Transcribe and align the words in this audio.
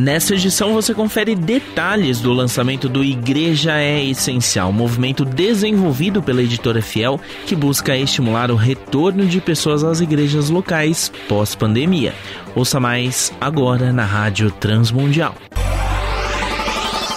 Nesta 0.00 0.32
edição 0.32 0.72
você 0.72 0.94
confere 0.94 1.34
detalhes 1.34 2.22
do 2.22 2.32
lançamento 2.32 2.88
do 2.88 3.04
Igreja 3.04 3.78
é 3.78 4.02
Essencial, 4.02 4.72
movimento 4.72 5.26
desenvolvido 5.26 6.22
pela 6.22 6.42
editora 6.42 6.80
Fiel 6.80 7.20
que 7.44 7.54
busca 7.54 7.94
estimular 7.94 8.50
o 8.50 8.56
retorno 8.56 9.26
de 9.26 9.42
pessoas 9.42 9.84
às 9.84 10.00
igrejas 10.00 10.48
locais 10.48 11.12
pós-pandemia. 11.28 12.14
Ouça 12.56 12.80
mais 12.80 13.30
agora 13.38 13.92
na 13.92 14.06
Rádio 14.06 14.50
Transmundial. 14.50 15.34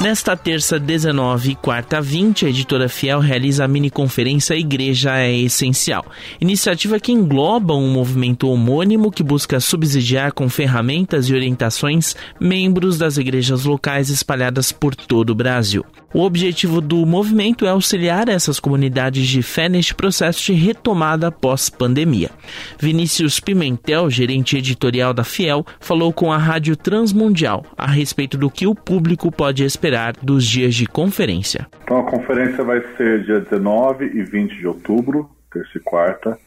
Nesta 0.00 0.36
terça 0.36 0.78
19 0.78 1.52
e 1.52 1.54
quarta 1.54 2.00
20, 2.00 2.46
a 2.46 2.48
editora 2.48 2.88
Fiel 2.88 3.20
realiza 3.20 3.64
a 3.64 3.68
mini 3.68 3.88
conferência 3.88 4.54
Igreja 4.54 5.16
é 5.18 5.32
Essencial, 5.32 6.04
iniciativa 6.40 6.98
que 6.98 7.12
engloba 7.12 7.74
um 7.74 7.90
movimento 7.90 8.48
homônimo 8.48 9.10
que 9.10 9.22
busca 9.22 9.60
subsidiar 9.60 10.32
com 10.32 10.48
ferramentas 10.48 11.28
e 11.28 11.34
orientações 11.34 12.16
membros 12.40 12.98
das 12.98 13.16
igrejas 13.16 13.64
locais 13.64 14.10
espalhadas 14.10 14.72
por 14.72 14.94
todo 14.94 15.30
o 15.30 15.34
Brasil. 15.34 15.84
O 16.14 16.22
objetivo 16.22 16.80
do 16.80 17.04
movimento 17.04 17.66
é 17.66 17.70
auxiliar 17.70 18.28
essas 18.28 18.60
comunidades 18.60 19.26
de 19.26 19.42
fé 19.42 19.68
neste 19.68 19.92
processo 19.92 20.44
de 20.44 20.52
retomada 20.52 21.32
pós-pandemia. 21.32 22.30
Vinícius 22.78 23.40
Pimentel, 23.40 24.08
gerente 24.08 24.56
editorial 24.56 25.12
da 25.12 25.24
Fiel, 25.24 25.66
falou 25.80 26.12
com 26.12 26.32
a 26.32 26.38
Rádio 26.38 26.76
Transmundial 26.76 27.66
a 27.76 27.88
respeito 27.88 28.38
do 28.38 28.48
que 28.48 28.64
o 28.64 28.76
público 28.76 29.32
pode 29.32 29.64
esperar 29.64 30.12
dos 30.22 30.46
dias 30.46 30.76
de 30.76 30.86
conferência. 30.86 31.66
Então 31.82 31.98
a 31.98 32.08
conferência 32.08 32.62
vai 32.62 32.80
ser 32.96 33.24
dia 33.24 33.40
19 33.40 34.04
e 34.04 34.22
20 34.22 34.56
de 34.56 34.68
outubro, 34.68 35.28
terça 35.52 35.78
e 35.78 35.80
quarta, 35.80 36.38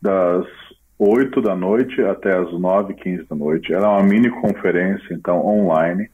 das 0.00 0.46
8 1.00 1.42
da 1.42 1.56
noite 1.56 2.00
até 2.00 2.32
as 2.32 2.52
9 2.52 2.92
e 2.92 2.96
15 2.96 3.24
da 3.28 3.34
noite. 3.34 3.72
Ela 3.72 3.88
é 3.88 3.90
uma 3.90 4.04
mini 4.04 4.30
conferência, 4.30 5.12
então 5.12 5.44
online 5.44 6.08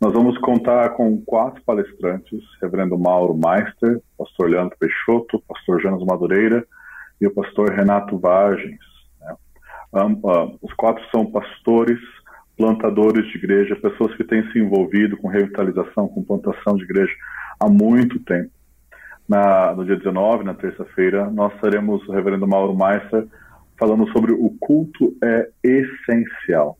nós 0.00 0.12
vamos 0.12 0.38
contar 0.38 0.90
com 0.90 1.20
quatro 1.22 1.60
palestrantes, 1.64 2.40
Reverendo 2.62 2.96
Mauro 2.96 3.34
Meister, 3.34 4.00
Pastor 4.16 4.48
Leandro 4.48 4.76
Peixoto, 4.78 5.42
Pastor 5.48 5.82
Jonas 5.82 6.04
Madureira 6.04 6.64
e 7.20 7.26
o 7.26 7.34
Pastor 7.34 7.70
Renato 7.70 8.16
Vargens. 8.16 8.78
Né? 9.20 9.34
Um, 9.94 10.12
uh, 10.12 10.56
os 10.62 10.72
quatro 10.74 11.04
são 11.10 11.26
pastores, 11.26 11.98
plantadores 12.56 13.26
de 13.26 13.38
igreja, 13.38 13.74
pessoas 13.74 14.14
que 14.14 14.22
têm 14.22 14.48
se 14.52 14.60
envolvido 14.60 15.16
com 15.16 15.26
revitalização, 15.26 16.06
com 16.06 16.22
plantação 16.22 16.76
de 16.76 16.84
igreja 16.84 17.12
há 17.58 17.68
muito 17.68 18.20
tempo. 18.20 18.52
Na, 19.28 19.74
no 19.74 19.84
dia 19.84 19.96
19, 19.96 20.44
na 20.44 20.54
terça-feira, 20.54 21.28
nós 21.28 21.52
teremos 21.60 22.06
o 22.06 22.12
Reverendo 22.12 22.46
Mauro 22.46 22.76
Meister 22.76 23.26
falando 23.76 24.08
sobre 24.12 24.32
o 24.32 24.50
culto 24.60 25.16
é 25.22 25.48
essencial 25.64 26.77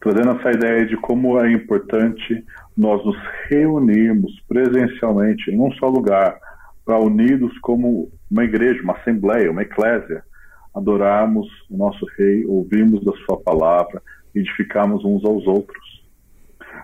trazendo 0.00 0.32
essa 0.32 0.50
ideia 0.50 0.86
de 0.86 0.96
como 0.96 1.38
é 1.38 1.52
importante 1.52 2.44
nós 2.76 3.04
nos 3.04 3.16
reunirmos 3.48 4.32
presencialmente 4.48 5.50
em 5.50 5.60
um 5.60 5.70
só 5.72 5.88
lugar, 5.88 6.38
para 6.84 6.98
unidos 6.98 7.56
como 7.58 8.10
uma 8.30 8.44
igreja, 8.44 8.82
uma 8.82 8.96
assembleia, 8.96 9.50
uma 9.50 9.62
eclésia, 9.62 10.24
adorarmos 10.74 11.46
o 11.70 11.76
nosso 11.76 12.06
Rei, 12.16 12.44
ouvirmos 12.46 13.04
da 13.04 13.12
Sua 13.24 13.38
palavra, 13.40 14.02
edificarmos 14.34 15.04
uns 15.04 15.24
aos 15.24 15.46
outros. 15.46 16.02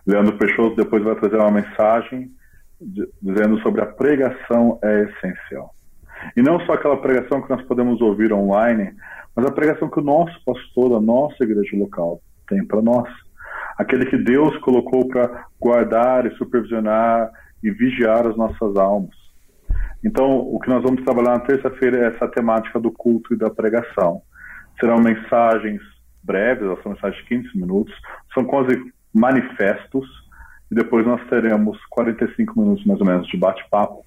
Leandro 0.06 0.36
Peixoto 0.36 0.76
depois 0.76 1.02
vai 1.02 1.14
trazer 1.16 1.36
uma 1.36 1.50
mensagem 1.50 2.30
dizendo 3.22 3.58
sobre 3.62 3.80
a 3.80 3.86
pregação 3.86 4.78
é 4.82 5.04
essencial. 5.04 5.74
E 6.36 6.42
não 6.42 6.60
só 6.60 6.74
aquela 6.74 6.96
pregação 7.00 7.40
que 7.40 7.50
nós 7.50 7.62
podemos 7.62 8.00
ouvir 8.00 8.32
online, 8.32 8.94
mas 9.34 9.46
a 9.46 9.50
pregação 9.50 9.88
que 9.88 10.00
o 10.00 10.04
nosso 10.04 10.38
pastor 10.44 10.90
da 10.90 11.00
nossa 11.00 11.42
igreja 11.42 11.76
local 11.76 12.20
tem 12.46 12.64
para 12.64 12.82
nós. 12.82 13.08
Aquele 13.78 14.06
que 14.06 14.16
Deus 14.16 14.56
colocou 14.58 15.06
para 15.08 15.46
guardar 15.60 16.26
e 16.26 16.34
supervisionar 16.36 17.30
e 17.62 17.70
vigiar 17.70 18.26
as 18.26 18.36
nossas 18.36 18.76
almas. 18.76 19.14
Então, 20.04 20.38
o 20.38 20.58
que 20.60 20.68
nós 20.68 20.82
vamos 20.82 21.04
trabalhar 21.04 21.32
na 21.32 21.40
terça-feira 21.40 21.98
é 21.98 22.14
essa 22.14 22.28
temática 22.28 22.78
do 22.78 22.90
culto 22.90 23.34
e 23.34 23.36
da 23.36 23.50
pregação. 23.50 24.22
Serão 24.78 24.98
mensagens 24.98 25.80
breves, 26.22 26.66
são 26.82 26.92
mensagens 26.92 27.22
de 27.22 27.28
15 27.28 27.58
minutos, 27.58 27.94
são 28.34 28.44
quase 28.44 28.92
manifestos, 29.12 30.06
e 30.70 30.74
depois 30.74 31.06
nós 31.06 31.20
teremos 31.28 31.78
45 31.86 32.60
minutos 32.60 32.84
mais 32.84 33.00
ou 33.00 33.06
menos 33.06 33.26
de 33.28 33.36
bate-papo. 33.36 34.04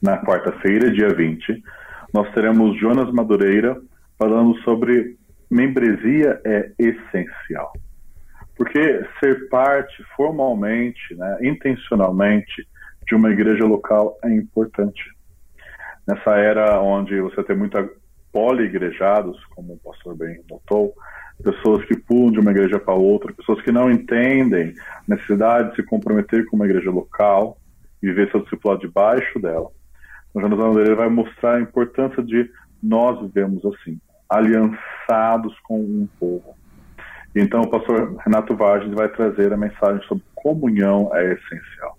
Na 0.00 0.18
quarta-feira, 0.18 0.90
dia 0.90 1.08
20, 1.08 1.62
nós 2.12 2.32
teremos 2.32 2.78
Jonas 2.78 3.12
Madureira 3.12 3.80
falando 4.18 4.56
sobre 4.62 5.17
membresia 5.50 6.40
é 6.44 6.70
essencial. 6.78 7.72
Porque 8.56 9.06
ser 9.20 9.48
parte 9.48 10.02
formalmente, 10.16 11.14
né, 11.14 11.38
intencionalmente, 11.42 12.66
de 13.06 13.14
uma 13.14 13.30
igreja 13.30 13.64
local 13.64 14.18
é 14.24 14.30
importante. 14.34 15.02
Nessa 16.06 16.36
era 16.36 16.80
onde 16.80 17.20
você 17.20 17.42
tem 17.44 17.56
muita 17.56 17.88
poli-igrejados, 18.32 19.42
como 19.46 19.74
o 19.74 19.78
pastor 19.78 20.16
bem 20.16 20.42
notou, 20.50 20.92
pessoas 21.42 21.84
que 21.86 21.96
pulam 21.96 22.32
de 22.32 22.40
uma 22.40 22.50
igreja 22.50 22.78
para 22.78 22.94
outra, 22.94 23.32
pessoas 23.32 23.62
que 23.62 23.72
não 23.72 23.90
entendem 23.90 24.74
a 24.78 25.02
necessidade 25.06 25.70
de 25.70 25.76
se 25.76 25.82
comprometer 25.84 26.44
com 26.46 26.56
uma 26.56 26.66
igreja 26.66 26.90
local, 26.90 27.58
viver 28.02 28.30
seu 28.30 28.42
discipulado 28.42 28.80
debaixo 28.80 29.38
dela. 29.38 29.70
O 30.34 30.40
Jonas 30.40 30.58
André 30.58 30.94
vai 30.94 31.08
mostrar 31.08 31.56
a 31.56 31.60
importância 31.60 32.22
de 32.22 32.50
nós 32.82 33.20
vivemos 33.22 33.64
assim 33.64 33.98
aliançados 34.28 35.54
com 35.62 35.78
um 35.80 36.08
povo. 36.18 36.56
Então, 37.34 37.60
o 37.60 37.70
pastor 37.70 38.16
Renato 38.24 38.54
Vargas 38.56 38.90
vai 38.92 39.08
trazer 39.08 39.52
a 39.52 39.56
mensagem 39.56 40.02
sobre 40.06 40.24
comunhão 40.34 41.10
é 41.14 41.34
essencial. 41.34 41.96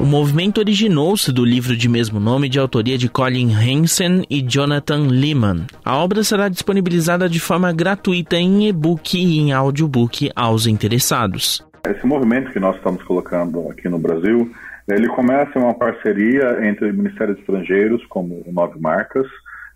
O 0.00 0.04
movimento 0.04 0.58
originou-se 0.58 1.32
do 1.32 1.44
livro 1.44 1.76
de 1.76 1.88
mesmo 1.88 2.18
nome 2.18 2.48
de 2.48 2.58
autoria 2.58 2.98
de 2.98 3.08
Colin 3.08 3.52
Hansen 3.54 4.24
e 4.28 4.42
Jonathan 4.42 5.06
Lehman. 5.08 5.66
A 5.84 5.96
obra 5.96 6.24
será 6.24 6.48
disponibilizada 6.48 7.28
de 7.28 7.38
forma 7.38 7.72
gratuita 7.72 8.36
em 8.36 8.68
e-book 8.68 9.16
e 9.16 9.38
em 9.38 9.52
audiobook 9.52 10.28
aos 10.34 10.66
interessados. 10.66 11.64
Esse 11.86 12.04
movimento 12.04 12.50
que 12.52 12.58
nós 12.58 12.74
estamos 12.76 13.02
colocando 13.04 13.70
aqui 13.70 13.88
no 13.88 13.98
Brasil 13.98 14.50
ele 14.94 15.08
começa 15.08 15.58
uma 15.58 15.74
parceria 15.74 16.66
entre 16.66 16.92
Ministérios 16.92 17.38
Estrangeiros, 17.38 18.04
como 18.06 18.42
o 18.46 18.52
Nove 18.52 18.80
Marcas, 18.80 19.26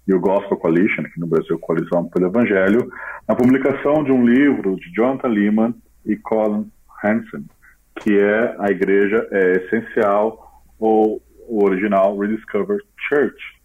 e 0.06 0.15
o 0.15 0.21
Gospel 0.21 0.56
Coalition, 0.56 1.03
aqui 1.03 1.19
no 1.19 1.27
Brasil, 1.27 1.59
Coalizão 1.59 2.09
pelo 2.09 2.27
Evangelho, 2.27 2.91
na 3.26 3.34
publicação 3.34 4.05
de 4.05 4.12
um 4.12 4.25
livro 4.25 4.76
de 4.76 4.93
Jonathan 4.93 5.28
Lehman 5.28 5.75
e 6.05 6.16
Colin 6.16 6.71
Hansen, 7.05 7.44
que 7.97 8.16
é 8.19 8.55
A 8.59 8.71
Igreja 8.71 9.26
é 9.32 9.53
Essencial, 9.53 10.62
ou 10.78 11.21
o 11.49 11.65
original 11.65 12.16
Rediscover 12.19 12.81
Church. 13.09 13.56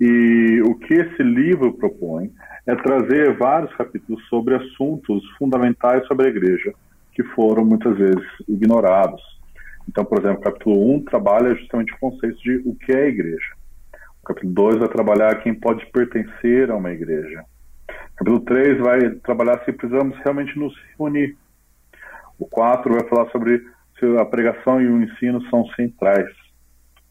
E 0.00 0.60
o 0.64 0.74
que 0.74 0.94
esse 0.94 1.22
livro 1.22 1.72
propõe 1.74 2.30
é 2.66 2.74
trazer 2.76 3.36
vários 3.36 3.74
capítulos 3.74 4.22
sobre 4.28 4.54
assuntos 4.54 5.24
fundamentais 5.38 6.06
sobre 6.06 6.26
a 6.26 6.30
igreja, 6.30 6.72
que 7.12 7.22
foram 7.22 7.64
muitas 7.64 7.96
vezes 7.96 8.24
ignorados 8.46 9.35
então, 9.88 10.04
por 10.04 10.18
exemplo, 10.18 10.40
o 10.40 10.42
capítulo 10.42 10.94
1 10.94 11.04
trabalha 11.04 11.54
justamente 11.54 11.92
o 11.94 11.98
conceito 11.98 12.38
de 12.42 12.62
o 12.66 12.74
que 12.74 12.92
é 12.92 13.04
a 13.04 13.08
igreja. 13.08 13.54
O 14.22 14.26
capítulo 14.26 14.52
2 14.52 14.78
vai 14.78 14.88
trabalhar 14.88 15.42
quem 15.42 15.54
pode 15.54 15.86
pertencer 15.86 16.70
a 16.70 16.76
uma 16.76 16.90
igreja. 16.90 17.44
O 17.88 18.16
capítulo 18.16 18.40
3 18.40 18.78
vai 18.80 19.10
trabalhar 19.22 19.64
se 19.64 19.72
precisamos 19.72 20.16
realmente 20.18 20.58
nos 20.58 20.74
reunir. 20.98 21.36
O 22.38 22.46
4 22.46 22.92
vai 22.92 23.08
falar 23.08 23.30
sobre 23.30 23.64
se 23.98 24.18
a 24.18 24.24
pregação 24.24 24.82
e 24.82 24.88
o 24.88 25.02
ensino 25.02 25.40
são 25.48 25.64
centrais. 25.68 26.28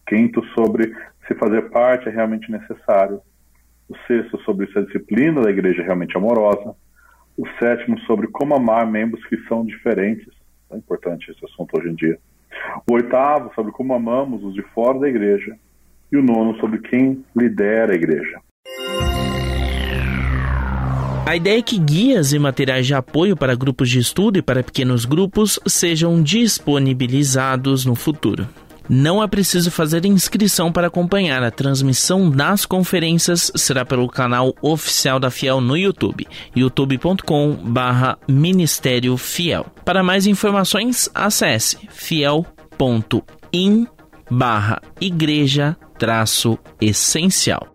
Quinto, 0.08 0.44
sobre 0.54 0.94
se 1.28 1.34
fazer 1.36 1.70
parte 1.70 2.10
é 2.10 2.12
realmente 2.12 2.52
necessário. 2.52 3.22
O 3.88 3.96
sexto, 4.08 4.38
sobre 4.42 4.68
se 4.72 4.78
a 4.78 4.82
disciplina 4.82 5.42
da 5.42 5.50
igreja 5.50 5.82
é 5.82 5.86
realmente 5.86 6.18
amorosa. 6.18 6.76
O 7.38 7.48
sétimo, 7.60 8.00
sobre 8.02 8.28
como 8.28 8.56
amar 8.56 8.86
membros 8.86 9.26
que 9.26 9.38
são 9.48 9.66
diferentes. 9.66 10.28
É 10.72 10.78
importante 10.78 11.32
esse 11.32 11.46
assunto 11.46 11.78
hoje 11.78 11.90
em 11.90 11.96
dia. 11.96 12.20
O 12.90 12.94
oitavo, 12.94 13.52
sobre 13.56 13.72
como 13.72 13.94
amamos 13.94 14.44
os 14.44 14.54
de 14.54 14.62
fora 14.74 15.00
da 15.00 15.10
igreja. 15.10 15.56
E 16.12 16.18
o 16.18 16.24
nono, 16.24 16.58
sobre 16.60 16.80
quem 16.80 17.24
lidera 17.36 17.94
a 17.94 17.96
igreja. 17.96 18.40
A 21.26 21.36
ideia 21.36 21.58
é 21.58 21.62
que 21.62 21.80
guias 21.80 22.34
e 22.34 22.40
materiais 22.40 22.86
de 22.86 22.94
apoio 22.94 23.36
para 23.36 23.56
grupos 23.56 23.90
de 23.90 23.98
estudo 23.98 24.38
e 24.38 24.44
para 24.44 24.62
pequenos 24.62 25.06
grupos 25.06 25.60
sejam 25.66 26.22
disponibilizados 26.22 27.84
no 27.84 27.96
futuro. 27.96 28.48
Não 28.90 29.22
é 29.22 29.28
preciso 29.28 29.72
fazer 29.72 30.06
inscrição 30.06 30.72
para 30.72 30.88
acompanhar 30.88 31.44
a 31.44 31.52
transmissão 31.52 32.30
das 32.30 32.66
conferências, 32.66 33.52
será 33.56 33.84
pelo 33.84 34.08
canal 34.08 34.54
oficial 34.62 35.20
da 35.20 35.32
Fiel 35.32 35.60
no 35.60 35.76
YouTube, 35.76 36.28
youtube.com/barra 36.56 38.18
Ministério 38.28 39.18
Fiel. 39.18 39.66
Para 39.84 40.04
mais 40.04 40.28
informações, 40.28 41.10
acesse 41.14 41.78
fiel.in 41.90 43.88
barra 44.30 44.82
igreja 45.00 45.78
essencial. 46.82 47.75